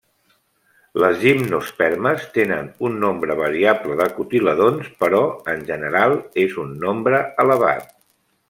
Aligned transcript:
Les 1.01 1.19
gimnospermes 1.23 2.25
tenen 2.37 2.71
un 2.89 2.97
nombre 3.05 3.37
variable 3.41 3.99
de 4.01 4.09
cotiledons 4.17 4.91
però 5.05 5.23
en 5.57 5.65
general 5.71 6.19
és 6.49 6.61
un 6.67 6.77
nombre 6.87 7.25
elevat. 7.47 7.99